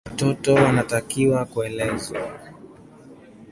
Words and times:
Watoto 0.07 0.53
wanatakiwa 0.53 1.45
kuelezwa. 1.45 2.39